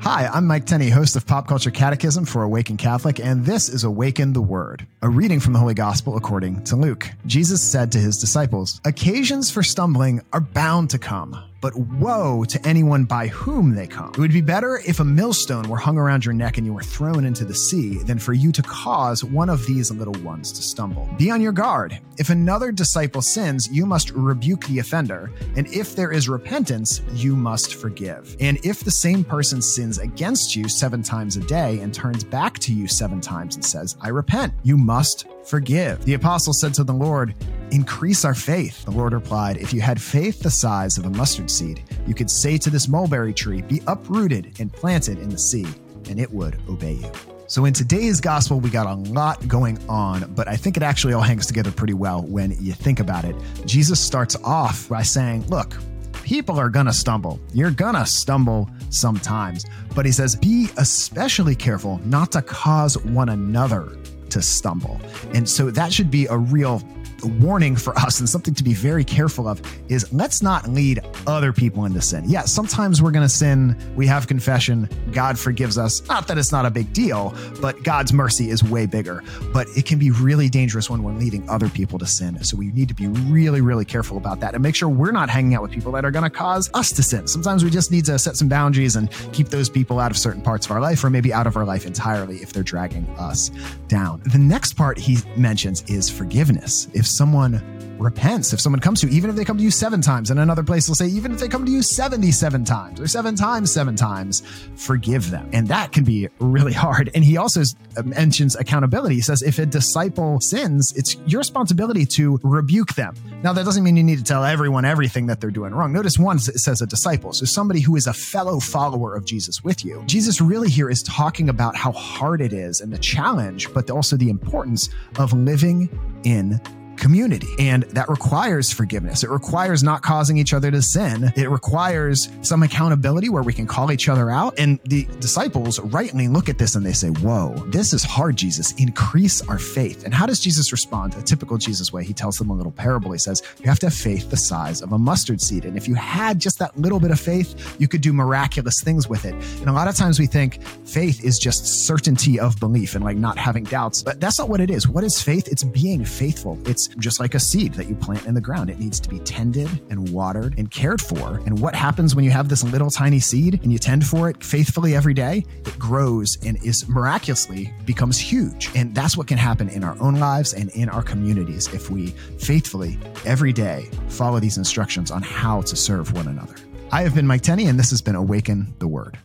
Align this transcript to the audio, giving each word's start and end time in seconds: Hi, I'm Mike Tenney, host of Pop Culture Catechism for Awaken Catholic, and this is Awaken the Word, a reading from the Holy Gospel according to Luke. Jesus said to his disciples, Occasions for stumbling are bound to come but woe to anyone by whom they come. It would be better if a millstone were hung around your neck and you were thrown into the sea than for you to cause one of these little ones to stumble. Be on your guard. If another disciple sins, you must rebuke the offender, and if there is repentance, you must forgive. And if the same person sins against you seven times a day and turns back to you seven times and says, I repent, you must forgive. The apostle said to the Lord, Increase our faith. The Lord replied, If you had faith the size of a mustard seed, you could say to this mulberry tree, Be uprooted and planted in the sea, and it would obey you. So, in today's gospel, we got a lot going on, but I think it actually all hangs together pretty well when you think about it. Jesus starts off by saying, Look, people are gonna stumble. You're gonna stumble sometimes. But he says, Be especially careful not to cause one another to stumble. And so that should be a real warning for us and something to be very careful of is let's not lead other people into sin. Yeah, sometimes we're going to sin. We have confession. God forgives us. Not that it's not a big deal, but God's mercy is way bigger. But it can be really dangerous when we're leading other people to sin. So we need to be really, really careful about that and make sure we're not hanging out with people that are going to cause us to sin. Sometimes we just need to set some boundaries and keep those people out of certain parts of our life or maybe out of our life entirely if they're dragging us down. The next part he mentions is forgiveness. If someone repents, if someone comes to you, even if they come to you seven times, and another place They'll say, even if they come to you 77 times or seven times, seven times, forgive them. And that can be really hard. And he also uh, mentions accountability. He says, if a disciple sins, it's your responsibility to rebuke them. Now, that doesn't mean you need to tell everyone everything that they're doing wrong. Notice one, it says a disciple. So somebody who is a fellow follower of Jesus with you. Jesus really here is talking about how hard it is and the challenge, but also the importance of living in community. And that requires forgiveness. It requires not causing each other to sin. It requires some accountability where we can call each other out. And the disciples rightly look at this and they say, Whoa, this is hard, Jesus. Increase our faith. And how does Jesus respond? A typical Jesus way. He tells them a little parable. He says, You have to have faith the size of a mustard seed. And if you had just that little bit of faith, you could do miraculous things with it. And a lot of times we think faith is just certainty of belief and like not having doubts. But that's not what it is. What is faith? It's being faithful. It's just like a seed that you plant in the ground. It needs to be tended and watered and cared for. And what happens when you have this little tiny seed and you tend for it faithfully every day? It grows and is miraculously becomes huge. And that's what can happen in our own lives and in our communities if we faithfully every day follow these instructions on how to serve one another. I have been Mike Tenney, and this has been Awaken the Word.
Hi, 0.00 0.26
I'm 0.26 0.46
Mike 0.46 0.66
Tenney, 0.66 0.90
host 0.90 1.16
of 1.16 1.26
Pop 1.26 1.48
Culture 1.48 1.70
Catechism 1.70 2.26
for 2.26 2.42
Awaken 2.42 2.76
Catholic, 2.76 3.18
and 3.18 3.44
this 3.44 3.68
is 3.68 3.82
Awaken 3.82 4.34
the 4.34 4.42
Word, 4.42 4.86
a 5.02 5.08
reading 5.08 5.40
from 5.40 5.54
the 5.54 5.58
Holy 5.58 5.74
Gospel 5.74 6.16
according 6.16 6.62
to 6.64 6.76
Luke. 6.76 7.10
Jesus 7.24 7.62
said 7.62 7.90
to 7.92 7.98
his 7.98 8.18
disciples, 8.18 8.80
Occasions 8.84 9.50
for 9.50 9.62
stumbling 9.62 10.20
are 10.32 10.40
bound 10.40 10.90
to 10.90 10.98
come 10.98 11.42
but 11.60 11.76
woe 11.76 12.44
to 12.44 12.66
anyone 12.66 13.04
by 13.04 13.28
whom 13.28 13.74
they 13.74 13.86
come. 13.86 14.10
It 14.10 14.18
would 14.18 14.32
be 14.32 14.40
better 14.40 14.80
if 14.86 15.00
a 15.00 15.04
millstone 15.04 15.68
were 15.68 15.76
hung 15.76 15.98
around 15.98 16.24
your 16.24 16.34
neck 16.34 16.58
and 16.58 16.66
you 16.66 16.72
were 16.72 16.82
thrown 16.82 17.24
into 17.24 17.44
the 17.44 17.54
sea 17.54 17.98
than 17.98 18.18
for 18.18 18.32
you 18.32 18.52
to 18.52 18.62
cause 18.62 19.24
one 19.24 19.48
of 19.48 19.66
these 19.66 19.90
little 19.90 20.20
ones 20.22 20.52
to 20.52 20.62
stumble. 20.62 21.08
Be 21.18 21.30
on 21.30 21.40
your 21.40 21.52
guard. 21.52 21.98
If 22.18 22.30
another 22.30 22.72
disciple 22.72 23.22
sins, 23.22 23.68
you 23.70 23.84
must 23.84 24.10
rebuke 24.10 24.66
the 24.66 24.78
offender, 24.78 25.30
and 25.54 25.66
if 25.68 25.94
there 25.94 26.12
is 26.12 26.28
repentance, 26.28 27.02
you 27.12 27.36
must 27.36 27.74
forgive. 27.74 28.36
And 28.40 28.58
if 28.64 28.84
the 28.84 28.90
same 28.90 29.22
person 29.22 29.60
sins 29.60 29.98
against 29.98 30.56
you 30.56 30.68
seven 30.68 31.02
times 31.02 31.36
a 31.36 31.40
day 31.40 31.80
and 31.80 31.92
turns 31.92 32.24
back 32.24 32.58
to 32.60 32.72
you 32.72 32.88
seven 32.88 33.20
times 33.20 33.56
and 33.56 33.64
says, 33.64 33.96
I 34.00 34.08
repent, 34.08 34.54
you 34.62 34.76
must 34.76 35.26
forgive. 35.44 36.04
The 36.04 36.14
apostle 36.14 36.52
said 36.52 36.74
to 36.74 36.84
the 36.84 36.92
Lord, 36.92 37.34
Increase 37.72 38.24
our 38.24 38.34
faith. 38.34 38.84
The 38.84 38.92
Lord 38.92 39.12
replied, 39.12 39.56
If 39.56 39.72
you 39.72 39.80
had 39.80 40.00
faith 40.00 40.40
the 40.40 40.50
size 40.50 40.98
of 40.98 41.06
a 41.06 41.10
mustard 41.10 41.45
seed, 41.48 41.82
you 42.06 42.14
could 42.14 42.30
say 42.30 42.58
to 42.58 42.70
this 42.70 42.88
mulberry 42.88 43.34
tree, 43.34 43.62
Be 43.62 43.82
uprooted 43.86 44.60
and 44.60 44.72
planted 44.72 45.18
in 45.18 45.28
the 45.28 45.38
sea, 45.38 45.66
and 46.08 46.20
it 46.20 46.30
would 46.30 46.58
obey 46.68 46.94
you. 46.94 47.10
So, 47.48 47.64
in 47.64 47.72
today's 47.72 48.20
gospel, 48.20 48.58
we 48.58 48.70
got 48.70 48.86
a 48.86 48.94
lot 49.10 49.46
going 49.46 49.78
on, 49.88 50.32
but 50.34 50.48
I 50.48 50.56
think 50.56 50.76
it 50.76 50.82
actually 50.82 51.12
all 51.12 51.22
hangs 51.22 51.46
together 51.46 51.70
pretty 51.70 51.94
well 51.94 52.22
when 52.22 52.56
you 52.60 52.72
think 52.72 52.98
about 52.98 53.24
it. 53.24 53.36
Jesus 53.64 54.00
starts 54.00 54.34
off 54.42 54.88
by 54.88 55.02
saying, 55.02 55.46
Look, 55.46 55.76
people 56.24 56.58
are 56.58 56.68
gonna 56.68 56.92
stumble. 56.92 57.38
You're 57.54 57.70
gonna 57.70 58.04
stumble 58.04 58.68
sometimes. 58.90 59.64
But 59.94 60.06
he 60.06 60.12
says, 60.12 60.34
Be 60.34 60.68
especially 60.76 61.54
careful 61.54 62.00
not 62.04 62.32
to 62.32 62.42
cause 62.42 62.98
one 63.04 63.28
another 63.28 63.96
to 64.30 64.42
stumble. 64.42 65.00
And 65.32 65.48
so 65.48 65.70
that 65.70 65.92
should 65.92 66.10
be 66.10 66.26
a 66.26 66.36
real 66.36 66.82
warning 67.26 67.76
for 67.76 67.96
us 67.98 68.20
and 68.20 68.28
something 68.28 68.54
to 68.54 68.64
be 68.64 68.74
very 68.74 69.04
careful 69.04 69.48
of 69.48 69.60
is 69.88 70.12
let's 70.12 70.42
not 70.42 70.68
lead 70.68 71.00
other 71.26 71.52
people 71.52 71.84
into 71.84 72.00
sin. 72.00 72.24
Yeah, 72.26 72.42
sometimes 72.42 73.02
we're 73.02 73.10
going 73.10 73.24
to 73.24 73.28
sin. 73.28 73.76
We 73.94 74.06
have 74.06 74.26
confession. 74.26 74.88
God 75.12 75.38
forgives 75.38 75.78
us. 75.78 76.06
Not 76.08 76.28
that 76.28 76.38
it's 76.38 76.52
not 76.52 76.66
a 76.66 76.70
big 76.70 76.92
deal, 76.92 77.34
but 77.60 77.82
God's 77.82 78.12
mercy 78.12 78.50
is 78.50 78.62
way 78.62 78.86
bigger. 78.86 79.22
But 79.52 79.66
it 79.76 79.86
can 79.86 79.98
be 79.98 80.10
really 80.10 80.48
dangerous 80.48 80.88
when 80.88 81.02
we're 81.02 81.12
leading 81.12 81.48
other 81.48 81.68
people 81.68 81.98
to 81.98 82.06
sin. 82.06 82.42
So 82.44 82.56
we 82.56 82.66
need 82.68 82.88
to 82.88 82.94
be 82.94 83.06
really, 83.06 83.60
really 83.60 83.84
careful 83.84 84.16
about 84.16 84.40
that 84.40 84.54
and 84.54 84.62
make 84.62 84.74
sure 84.74 84.88
we're 84.88 85.12
not 85.12 85.28
hanging 85.28 85.54
out 85.54 85.62
with 85.62 85.72
people 85.72 85.92
that 85.92 86.04
are 86.04 86.10
going 86.10 86.24
to 86.24 86.30
cause 86.30 86.70
us 86.74 86.92
to 86.92 87.02
sin. 87.02 87.26
Sometimes 87.26 87.64
we 87.64 87.70
just 87.70 87.90
need 87.90 88.04
to 88.06 88.18
set 88.18 88.36
some 88.36 88.48
boundaries 88.48 88.96
and 88.96 89.10
keep 89.32 89.48
those 89.48 89.68
people 89.68 89.98
out 89.98 90.10
of 90.10 90.18
certain 90.18 90.42
parts 90.42 90.66
of 90.66 90.72
our 90.72 90.80
life 90.80 91.02
or 91.04 91.10
maybe 91.10 91.32
out 91.32 91.46
of 91.46 91.56
our 91.56 91.64
life 91.64 91.86
entirely 91.86 92.36
if 92.38 92.52
they're 92.52 92.62
dragging 92.62 93.06
us 93.18 93.50
down. 93.88 94.20
The 94.26 94.38
next 94.38 94.74
part 94.74 94.98
he 94.98 95.18
mentions 95.36 95.82
is 95.82 96.08
forgiveness. 96.10 96.88
If 96.94 97.06
someone 97.16 97.62
repents, 97.98 98.52
if 98.52 98.60
someone 98.60 98.80
comes 98.80 99.00
to 99.00 99.08
you, 99.08 99.16
even 99.16 99.30
if 99.30 99.36
they 99.36 99.44
come 99.44 99.56
to 99.56 99.62
you 99.62 99.70
seven 99.70 100.00
times, 100.00 100.30
and 100.30 100.38
another 100.40 100.62
place 100.62 100.86
They'll 100.86 100.94
say, 100.94 101.06
even 101.06 101.32
if 101.32 101.40
they 101.40 101.48
come 101.48 101.64
to 101.64 101.72
you 101.72 101.82
77 101.82 102.64
times 102.64 103.00
or 103.00 103.06
seven 103.06 103.34
times, 103.34 103.72
seven 103.72 103.96
times, 103.96 104.42
forgive 104.76 105.30
them. 105.30 105.48
And 105.52 105.68
that 105.68 105.92
can 105.92 106.04
be 106.04 106.28
really 106.38 106.72
hard. 106.72 107.10
And 107.14 107.24
he 107.24 107.36
also 107.36 107.62
uh, 107.96 108.02
mentions 108.02 108.54
accountability. 108.56 109.16
He 109.16 109.20
says, 109.20 109.42
if 109.42 109.58
a 109.58 109.66
disciple 109.66 110.40
sins, 110.40 110.92
it's 110.96 111.16
your 111.26 111.38
responsibility 111.38 112.06
to 112.06 112.38
rebuke 112.42 112.94
them. 112.94 113.14
Now, 113.42 113.52
that 113.52 113.64
doesn't 113.64 113.82
mean 113.82 113.96
you 113.96 114.04
need 114.04 114.18
to 114.18 114.24
tell 114.24 114.44
everyone 114.44 114.84
everything 114.84 115.26
that 115.26 115.40
they're 115.40 115.50
doing 115.50 115.74
wrong. 115.74 115.92
Notice 115.92 116.18
one, 116.18 116.36
it 116.36 116.58
says 116.60 116.82
a 116.82 116.86
disciple. 116.86 117.32
So 117.32 117.44
somebody 117.44 117.80
who 117.80 117.96
is 117.96 118.06
a 118.06 118.12
fellow 118.12 118.60
follower 118.60 119.14
of 119.14 119.24
Jesus 119.24 119.64
with 119.64 119.84
you. 119.84 120.02
Jesus 120.06 120.40
really 120.40 120.68
here 120.68 120.90
is 120.90 121.02
talking 121.02 121.48
about 121.48 121.74
how 121.74 121.92
hard 121.92 122.40
it 122.40 122.52
is 122.52 122.80
and 122.80 122.92
the 122.92 122.98
challenge, 122.98 123.72
but 123.72 123.90
also 123.90 124.16
the 124.16 124.30
importance 124.30 124.90
of 125.18 125.32
living 125.32 125.88
in 126.24 126.60
community. 126.96 127.48
And 127.58 127.84
that 127.84 128.08
requires 128.08 128.72
forgiveness. 128.72 129.22
It 129.22 129.30
requires 129.30 129.82
not 129.82 130.02
causing 130.02 130.36
each 130.36 130.52
other 130.52 130.70
to 130.70 130.82
sin. 130.82 131.32
It 131.36 131.50
requires 131.50 132.28
some 132.42 132.62
accountability 132.62 133.28
where 133.28 133.42
we 133.42 133.52
can 133.52 133.66
call 133.66 133.92
each 133.92 134.08
other 134.08 134.30
out. 134.30 134.58
And 134.58 134.78
the 134.84 135.06
disciples 135.20 135.78
rightly 135.80 136.28
look 136.28 136.48
at 136.48 136.58
this 136.58 136.74
and 136.74 136.84
they 136.84 136.92
say, 136.92 137.08
Whoa, 137.08 137.54
this 137.68 137.92
is 137.92 138.02
hard, 138.02 138.36
Jesus. 138.36 138.72
Increase 138.72 139.40
our 139.48 139.58
faith. 139.58 140.04
And 140.04 140.14
how 140.14 140.26
does 140.26 140.40
Jesus 140.40 140.72
respond? 140.72 141.14
A 141.14 141.22
typical 141.22 141.58
Jesus 141.58 141.92
way. 141.92 142.04
He 142.04 142.12
tells 142.12 142.38
them 142.38 142.50
a 142.50 142.54
little 142.54 142.72
parable. 142.72 143.12
He 143.12 143.18
says, 143.18 143.42
You 143.60 143.68
have 143.68 143.78
to 143.80 143.86
have 143.86 143.94
faith 143.94 144.30
the 144.30 144.36
size 144.36 144.82
of 144.82 144.92
a 144.92 144.98
mustard 144.98 145.40
seed. 145.40 145.64
And 145.64 145.76
if 145.76 145.88
you 145.88 145.94
had 145.94 146.38
just 146.38 146.58
that 146.58 146.76
little 146.78 147.00
bit 147.00 147.10
of 147.10 147.20
faith, 147.20 147.76
you 147.78 147.88
could 147.88 148.00
do 148.00 148.12
miraculous 148.12 148.82
things 148.82 149.08
with 149.08 149.24
it. 149.24 149.34
And 149.34 149.68
a 149.68 149.72
lot 149.72 149.88
of 149.88 149.96
times 149.96 150.18
we 150.18 150.26
think 150.26 150.62
faith 150.84 151.24
is 151.24 151.38
just 151.38 151.86
certainty 151.86 152.38
of 152.40 152.58
belief 152.58 152.94
and 152.94 153.04
like 153.04 153.16
not 153.16 153.38
having 153.38 153.64
doubts. 153.64 154.02
But 154.02 154.20
that's 154.20 154.38
not 154.38 154.48
what 154.48 154.60
it 154.60 154.70
is. 154.70 154.88
What 154.88 155.04
is 155.04 155.20
faith? 155.20 155.48
It's 155.48 155.64
being 155.64 156.04
faithful. 156.04 156.58
It's 156.66 156.85
just 156.98 157.20
like 157.20 157.34
a 157.34 157.40
seed 157.40 157.74
that 157.74 157.88
you 157.88 157.94
plant 157.94 158.26
in 158.26 158.34
the 158.34 158.40
ground. 158.40 158.70
It 158.70 158.78
needs 158.78 159.00
to 159.00 159.08
be 159.08 159.18
tended 159.20 159.68
and 159.90 160.08
watered 160.10 160.58
and 160.58 160.70
cared 160.70 161.00
for. 161.00 161.40
And 161.46 161.58
what 161.60 161.74
happens 161.74 162.14
when 162.14 162.24
you 162.24 162.30
have 162.30 162.48
this 162.48 162.64
little 162.64 162.90
tiny 162.90 163.20
seed 163.20 163.60
and 163.62 163.72
you 163.72 163.78
tend 163.78 164.06
for 164.06 164.28
it 164.28 164.42
faithfully 164.42 164.94
every 164.94 165.14
day? 165.14 165.44
It 165.64 165.78
grows 165.78 166.38
and 166.44 166.62
is 166.64 166.88
miraculously 166.88 167.72
becomes 167.84 168.18
huge. 168.18 168.70
And 168.74 168.94
that's 168.94 169.16
what 169.16 169.26
can 169.26 169.38
happen 169.38 169.68
in 169.68 169.84
our 169.84 169.96
own 170.00 170.16
lives 170.16 170.54
and 170.54 170.70
in 170.70 170.88
our 170.88 171.02
communities 171.02 171.72
if 171.72 171.90
we 171.90 172.08
faithfully 172.38 172.98
every 173.24 173.52
day 173.52 173.88
follow 174.08 174.40
these 174.40 174.58
instructions 174.58 175.10
on 175.10 175.22
how 175.22 175.62
to 175.62 175.76
serve 175.76 176.12
one 176.12 176.28
another. 176.28 176.54
I 176.92 177.02
have 177.02 177.14
been 177.14 177.26
Mike 177.26 177.42
Tenney, 177.42 177.66
and 177.66 177.78
this 177.78 177.90
has 177.90 178.00
been 178.00 178.14
Awaken 178.14 178.74
the 178.78 178.86
Word. 178.86 179.18